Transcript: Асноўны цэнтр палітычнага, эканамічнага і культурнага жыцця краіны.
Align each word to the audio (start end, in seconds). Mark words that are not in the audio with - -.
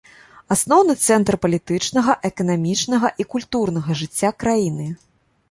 Асноўны 0.53 0.95
цэнтр 1.07 1.37
палітычнага, 1.43 2.15
эканамічнага 2.31 3.13
і 3.25 3.27
культурнага 3.35 4.01
жыцця 4.03 4.35
краіны. 4.47 4.91